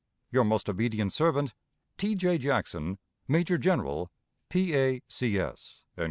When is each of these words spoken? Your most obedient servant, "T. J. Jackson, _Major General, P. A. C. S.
Your 0.31 0.43
most 0.43 0.67
obedient 0.67 1.13
servant, 1.13 1.53
"T. 1.95 2.15
J. 2.15 2.39
Jackson, 2.39 2.97
_Major 3.29 3.59
General, 3.59 4.09
P. 4.49 4.75
A. 4.75 5.03
C. 5.07 5.37
S. 5.37 5.83